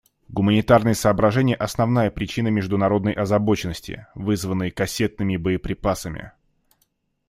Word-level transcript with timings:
Гуманитарные 0.29 0.95
соображения— 0.95 1.53
основная 1.55 2.09
причина 2.09 2.47
международной 2.47 3.13
озабоченности, 3.13 4.07
вызванной 4.15 4.71
кассетными 4.71 5.37
боеприпасами. 5.37 6.31